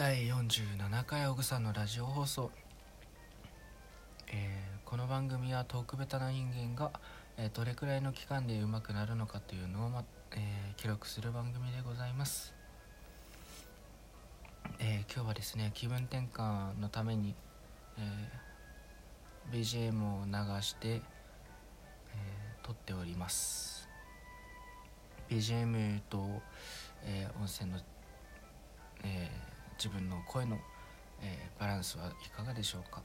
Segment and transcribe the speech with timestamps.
[0.00, 2.50] 第47回小草のラジオ放送、
[4.32, 6.90] えーこの番組はトークベタな人間が、
[7.36, 10.02] えーどれくらいの期間で上手くなるのかというのを、ま
[10.32, 12.54] えー記録する番組でございます、
[14.78, 17.34] え今日はですね気分転換のために、
[17.98, 21.02] え BGM を流して、え
[22.62, 23.86] 撮っております。
[25.28, 26.40] BGM と、
[27.04, 27.78] えー音声の
[29.04, 29.49] えー
[29.82, 30.58] 自分の声の、
[31.22, 33.02] えーバランスはいかがでしょうか、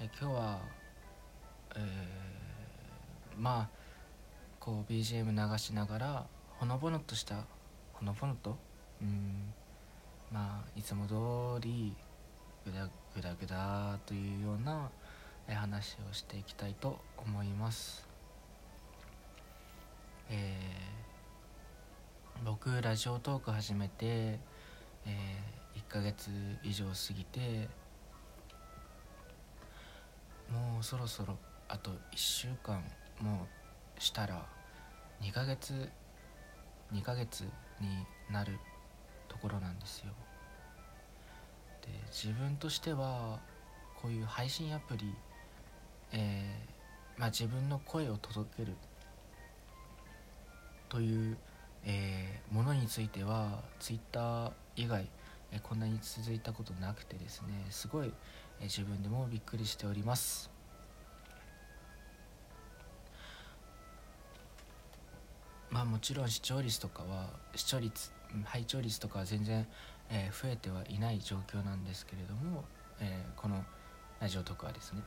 [0.00, 0.58] えー今日は、
[1.76, 3.68] えーまあ
[4.58, 6.26] こう BGM 流しながら
[6.58, 7.44] ほのぼのとした
[7.92, 8.56] ほのぼのと？
[9.00, 9.54] うん。
[10.32, 11.14] まあいつも通
[11.64, 11.94] り
[12.64, 14.90] ぐだぐだぐだというような
[15.48, 18.04] 話をしていきたいと思います。
[20.28, 21.11] えー
[22.44, 24.38] 僕ラジオトーク始めて、え
[25.76, 26.30] 1ヶ月
[26.62, 27.68] 以上過ぎて
[30.50, 31.36] もうそろそろ
[31.68, 32.82] あと1週間
[33.20, 33.46] も
[33.98, 34.46] したら
[35.20, 35.88] 2ヶ月
[36.92, 37.44] 2ヶ月
[37.80, 37.88] に
[38.30, 38.58] なる
[39.28, 40.12] ところなんですよ。
[41.82, 43.40] で自分としては
[44.00, 45.14] こういう配信アプリ
[46.12, 46.72] えー
[47.18, 48.74] まあ、自分の声を届ける
[50.88, 51.36] という、
[51.84, 55.08] えーものについては Twitter 以外、
[55.52, 58.12] えーこんなに続いたことなくてですねすごい、
[58.60, 60.50] えー自分でもびっくりしております。
[65.70, 68.12] まあもちろん視聴率とかは視聴率
[68.44, 69.66] 拝聴率とかは全然、
[70.10, 72.64] えー増えてはいない状況なんですけれども、
[73.00, 73.64] えーこの
[74.20, 75.00] ラジオトークはですね。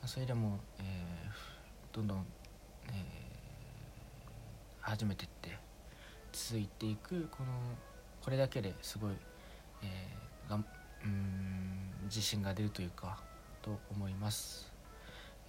[0.00, 2.26] まあそれでも、えーどんどん、
[2.88, 3.23] えー
[4.84, 5.58] 始めてって
[6.32, 7.48] 続いていくこの
[8.22, 9.10] これだけですごい、
[9.82, 13.18] えーがうん自信が出るというか
[13.62, 14.70] と思います、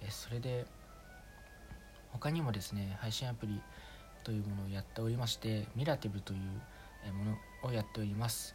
[0.00, 0.64] えそれで
[2.12, 3.60] 他にもですね配信アプリ
[4.24, 7.24] というものをやっておりましてミラティブというも
[7.62, 8.54] のをやっております。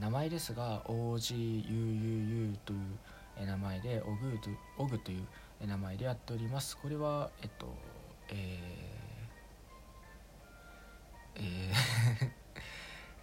[0.00, 6.76] 名前ですが OGUUU という名前でオグとオグという名前でやっております。
[6.76, 7.66] これはえっと
[8.28, 8.95] えー、
[11.36, 12.30] えー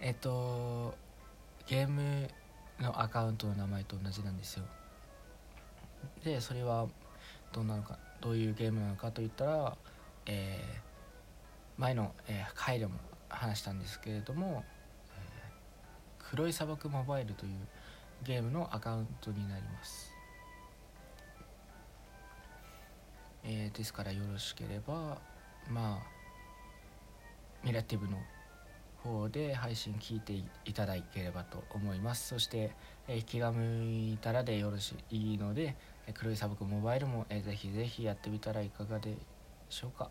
[0.00, 0.94] えっと
[1.66, 2.28] ゲーム
[2.80, 4.66] のアカウントの名前と同じなんですよ。
[6.22, 6.86] でそれは
[7.52, 9.76] どうなのかどういうゲームなのかといったら、
[10.26, 10.84] えー
[11.76, 12.94] 前の、えー回でも
[13.28, 14.64] 話したんですけれども、
[15.16, 17.68] えー黒い砂漠モバイルという
[18.22, 20.12] ゲームのアカウントになります、
[23.44, 25.18] えーですからよろしければ
[25.68, 26.13] まあ
[27.64, 28.18] ミラティブの
[29.02, 30.32] 方で配信聞いて
[30.64, 32.28] いただければと思います。
[32.28, 32.72] そして、
[33.08, 35.76] え気が向いたらでよろしいので
[36.06, 39.14] え黒い砂漠モバイルも、えーぜひぜひやってみたらいかがで
[39.68, 40.10] しょうか。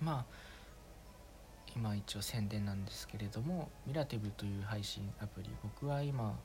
[0.00, 0.24] まあ
[1.76, 6.38] 今一応宣伝なんですけれどもミラティブという配信アプリ僕は今、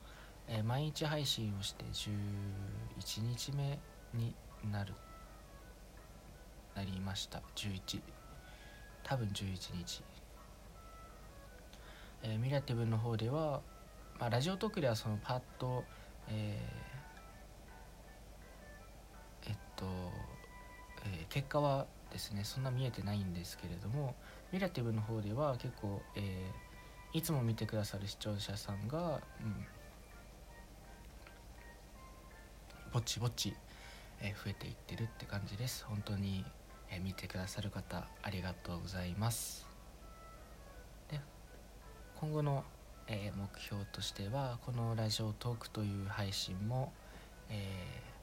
[0.48, 3.78] え毎日配信をして11日目
[4.14, 4.34] に
[4.70, 4.94] なる
[6.76, 7.40] なりました。
[7.56, 8.00] 11
[9.02, 10.02] 多分11日、
[12.22, 13.60] えーミラティブの方では、
[14.18, 15.84] まあ、ラジオトークではそのパッと
[16.28, 19.84] えーえっと、
[21.04, 24.14] えー結果はですねそんな見えてないんですけれども
[24.52, 26.66] ミラティブの方では結構、えー
[27.12, 29.66] いつも見てくださる視聴者さんが、うん、
[32.92, 33.54] ぼちぼち、
[34.20, 35.86] えー増えていってるって感じです。
[35.86, 36.44] 本当に、
[36.90, 39.66] え見てくださる方ありがとうございます。
[41.10, 41.20] で
[42.20, 42.64] 今後の、
[43.08, 46.92] え目標としてはこのラジオトークという配信も、
[47.48, 48.16] えー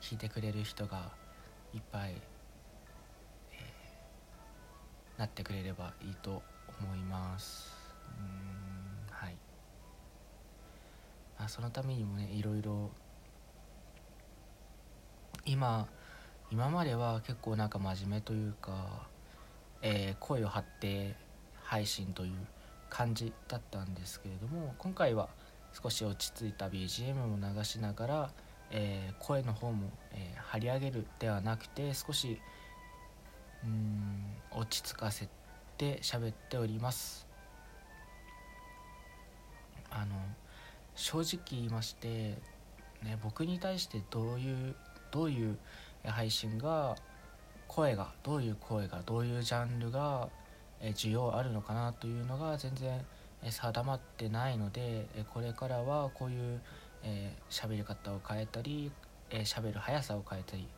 [0.00, 1.10] 聞いてくれる人が
[1.74, 2.14] いっぱい、
[3.52, 6.42] えーなってくれればいいと
[6.80, 7.72] 思います。
[8.18, 9.36] うんはい、
[11.38, 12.90] まあ、そのためにもねいろいろ
[15.44, 15.88] 今
[16.52, 19.08] 今までは結構なんか真面目というか、
[19.82, 21.14] えー声を張って
[21.62, 22.32] 配信という
[22.88, 25.28] 感じだったんですけれども今回は
[25.82, 28.30] 少し落ち着いた BGM も流しながら、
[28.70, 32.40] えー声の方も、えー張り上げるではなくて少し
[33.64, 35.28] うん落ち着かせ
[35.76, 37.26] て喋っております。
[39.90, 40.14] あの
[40.94, 42.38] 正直言いまして、
[43.02, 44.76] ね、僕に対してどういう
[45.10, 45.58] どういう
[46.06, 46.96] 配信が
[47.68, 50.28] 声がどういう声がどういうジャンルが、
[50.94, 53.00] 需要あるのかなというのが全然
[53.50, 56.60] 定まってないのでこれからはこういう
[57.48, 58.92] 喋、り方を変えたり
[59.30, 60.68] 喋、る速さを変えたり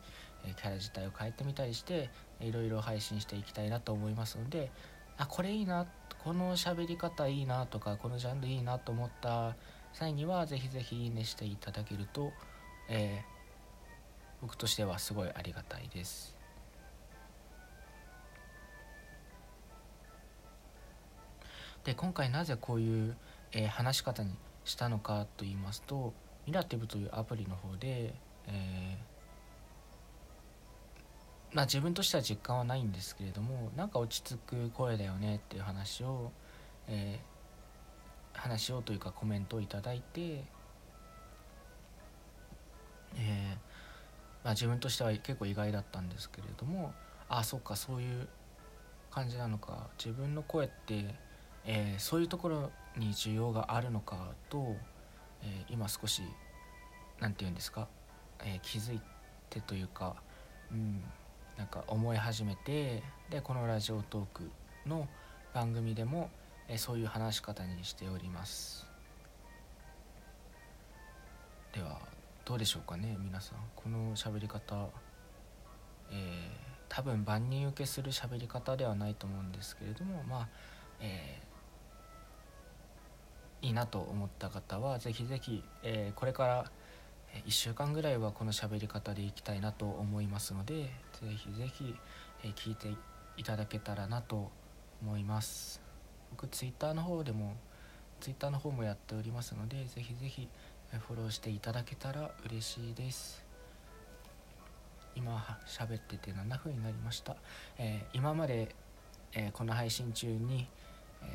[0.57, 2.11] キャラ自体を変えてみたりして
[2.41, 4.71] いろいろ配信していきたいなと思いますので
[5.17, 5.87] あこれいいな
[6.23, 9.57] この喋り方いいなとかこのジャンルいいなと思った
[9.93, 12.33] 際にはぜひぜひいいねしていただけると、
[12.89, 13.38] えー、
[14.41, 16.37] 僕としてはすごいありがたいです。
[21.85, 23.17] で今回なぜこういう、
[23.53, 26.13] えー、話し方にしたのかと言いますと
[26.47, 28.15] ミラティブというアプリの方で、
[28.47, 36.31] えー、まあ自分としては実感はないんですけれどもなんか落ち着く声だよねっていう話を、
[36.89, 40.45] えー、話をというかコメントをいいて、
[44.49, 46.95] まあ、自分としては結構意外だったんですけれども
[47.29, 48.27] ああそっかそういう
[49.11, 49.89] 感じなのか。
[50.03, 51.15] 自分の声って、
[51.67, 54.17] えー、そういうところに需要があるのか
[54.49, 54.75] と、
[55.43, 56.23] えー、今少し
[57.21, 57.89] 何て言うんですか、
[58.43, 59.03] えー、気づい
[59.51, 60.17] てというか、
[60.73, 61.03] うん、
[61.59, 64.51] なんか思い始めてでこのラジオトーク
[64.87, 65.09] の
[65.53, 66.31] 番組でも、
[66.69, 68.87] え、そういう話し方にしております。
[71.75, 71.99] では
[72.49, 73.59] どうでしょうかね皆さん。
[73.77, 74.89] この喋り方。
[76.11, 76.17] えー、
[76.89, 80.49] 多分万人受けする喋り方ではないと思うんですけれどもまあ
[81.01, 86.73] えー、いいなと思った方はぜひぜひ、えー、これから
[87.47, 90.91] 1週間ぐらいはこの喋り方でいきたいなと思いますのでぜ
[91.37, 91.95] ひぜひ、
[92.43, 92.89] え聞いて
[93.37, 94.51] いただけたらなと
[95.03, 95.83] 思います。
[96.31, 97.55] 僕 Twitter の方でも
[98.21, 100.49] Twitter の方もやっておりますのでぜひぜひ
[100.97, 103.45] フォローしていただけたら嬉しいです。
[105.15, 107.35] 今喋ってて7分になりました、
[107.77, 108.75] えー、今まで、
[109.33, 110.69] えー、この配信中に、
[111.23, 111.27] え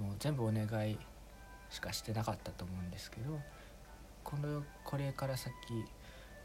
[0.00, 0.98] ー、もう全部お願い
[1.70, 3.38] しかしてなかったと思うんですけど
[4.24, 5.52] このこれから先、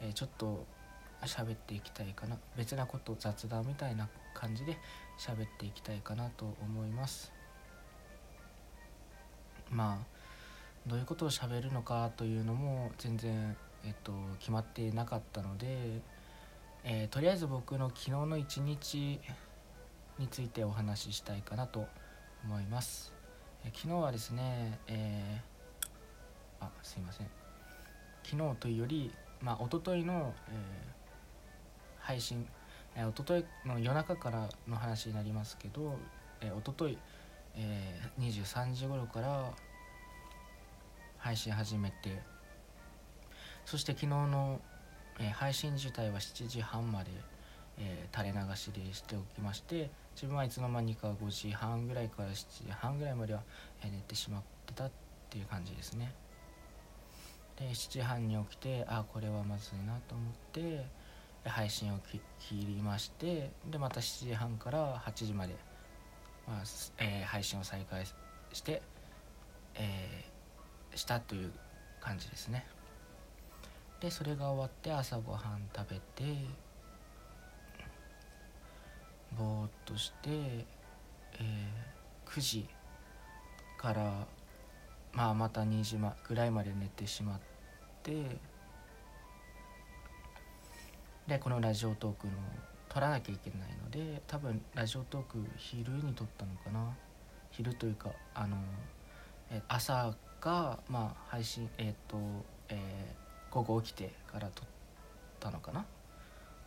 [0.02, 0.66] えちょっと
[1.24, 2.38] 喋っていきたいかな。
[2.58, 4.78] 別なこと雑談みたいな感じで
[5.18, 7.32] 喋っていきたいかなと思います。
[9.72, 10.19] まあ
[10.90, 13.56] どういうことをしゃべるのかというのも全然、
[13.86, 16.02] えっと、決まってなかったので、
[16.84, 19.20] えー、とりあえず僕の昨日の一日
[20.18, 21.86] についてお話ししたいかなと
[22.44, 23.14] 思います、
[23.64, 27.28] えー、昨日はですね、えー、あすいません。
[28.24, 31.00] 昨日というよりまあ一昨日の、え
[32.00, 32.48] 配信、
[32.96, 36.00] えー、一昨日の夜中からの話になりますけど、
[36.42, 36.98] えー、一昨日、
[37.56, 39.52] えー、23時頃から
[41.20, 42.40] 配信始めて。
[43.70, 44.60] そして昨日の、
[45.20, 47.12] えー、配信自体は7時半まで、
[47.78, 52.34] えー、垂れ流しでしておきまして自分はいつの間にか5時半ぐらいから7
[52.66, 53.44] 時半ぐらいまでは、
[53.84, 54.92] えー、寝てしまってたっ
[55.30, 56.16] ていう感じですね。
[57.58, 60.86] で7時半に起きてあこれはまずいなと思って
[61.46, 62.22] 配信を切
[62.66, 65.56] りましてでまた7時半から8時まで、
[66.48, 66.64] まあ
[66.98, 68.04] えー、配信を再開
[68.52, 68.82] して、
[69.76, 70.26] え
[71.00, 71.52] したという
[72.02, 72.66] 感じですね。
[74.02, 76.46] でそれが終わって朝ごはん食べて
[79.38, 82.68] ぼーっとして、えー、9時
[83.78, 84.28] から
[85.14, 85.98] まあまた2時
[86.28, 87.40] ぐらいまで寝てしまっ
[88.04, 88.40] て
[91.28, 92.34] でこのラジオトークの
[92.88, 96.94] 撮らなきゃいけないので多分ラジオトーク昼に撮ったのかな。
[97.52, 98.58] 昼というかあの
[99.68, 102.18] 朝が、まあ、配信えっ、ー、と、
[102.70, 104.66] えー、午後起きてから撮っ
[105.40, 105.86] たのかな？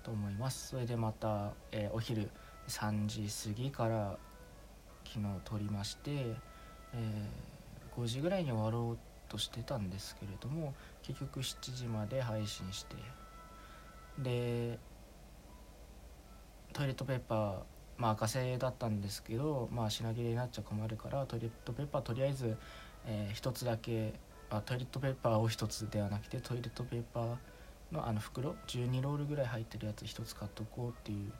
[0.02, 0.68] と思います。
[0.68, 2.30] それでまた、えー、お昼
[2.68, 4.16] 3時過ぎから
[5.04, 6.10] 昨日撮りまして、
[6.94, 7.28] え、
[7.96, 8.98] 5時ぐらいに終わろう
[9.28, 12.96] としてたんですけれども結局7時まで配信して
[14.18, 14.78] で
[16.72, 17.56] トイレットペーパー
[17.96, 22.56] まあ赤製だったんですけどまあ品切れになっちゃ困るからトイレットペーパーとりあえず
[23.06, 24.14] えー、1つだけ
[24.50, 27.36] あトイレットペーパーを1つではなくてトイレットペーパー
[27.94, 31.32] のあの袋12ロールぐらい入ってるやつ1つ買っとこうっていう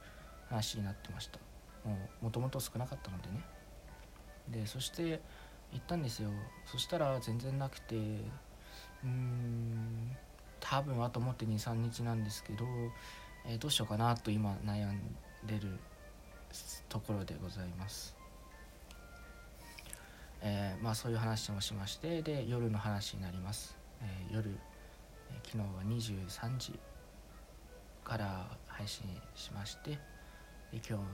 [0.48, 1.38] 話になってました。
[2.20, 3.44] もともと少なかったのでね。
[4.48, 5.20] でそして
[5.72, 6.30] 行ったんですよ。
[6.66, 10.16] そしたら全然なくてうーん
[10.60, 12.64] 多分あと思って23日なんですけど、
[13.46, 14.98] えー、どうしようかなと今悩ん
[15.46, 15.78] でる
[16.88, 18.21] ところでございます。
[20.42, 24.50] えー、まあ、そういう話もしましてで夜の話になります、えー、夜、
[25.30, 26.78] え、昨日は23時
[28.02, 29.98] から配信しましてで
[30.74, 31.04] 今日、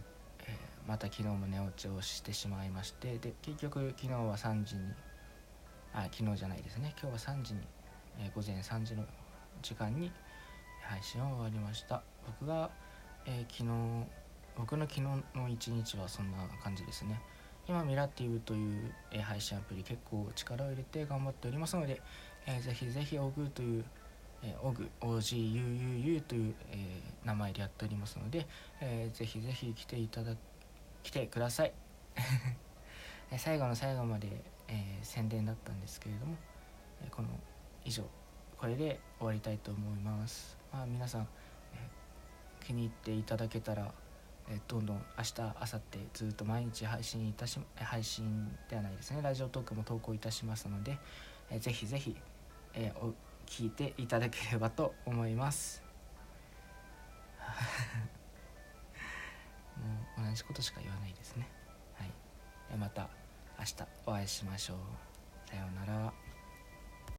[0.46, 0.56] え
[0.86, 4.82] また昨日も寝落ちをしてしまいましてで結局昨日は3時に
[5.92, 6.94] あ昨日じゃないですね。
[7.00, 7.60] 今日は3時に、
[8.20, 9.04] え、午前3時の
[9.62, 10.12] 時間に
[10.82, 12.02] 配信を終わりました。
[12.26, 12.70] 僕が、
[13.26, 14.06] え、昨日
[14.56, 15.02] 僕の昨日
[15.34, 17.20] の一日はそんな感じですね。
[17.68, 22.00] 今ミラティブという、え、配信アプリ結構力を入れて頑張っておりますので、
[22.46, 23.84] えー、ぜひぜひオグという
[24.42, 28.46] え、オグ OGUUU という、えー、名前でやっておりますので、
[28.80, 30.34] えー、ぜひぜひ来ていただ
[31.02, 31.72] 来てください。
[33.36, 34.28] 最後の最後まで、
[34.68, 36.36] えー、宣伝だったんですけれども、
[37.02, 37.28] えこの
[37.84, 38.04] 以上
[38.56, 41.28] これで終わりたいと思います、まあ、皆さん、
[41.74, 41.88] え
[42.64, 43.92] 気に入っていただけたら、
[44.50, 45.80] えどんどん明日明後日
[46.14, 49.20] ずっと毎日配信いたし配信ではないですね。
[49.22, 50.98] ラジオトークも投稿いたしますので、
[51.50, 52.16] えー、ぜひぜひ、
[52.74, 53.12] えー、
[53.46, 55.82] 聞いていただければと思います。
[59.76, 61.46] もう同じことしか言わないですね。
[61.94, 62.78] はい。
[62.78, 63.08] また
[63.58, 63.74] 明日
[64.06, 64.78] お会いしましょう。
[65.50, 66.27] さようなら。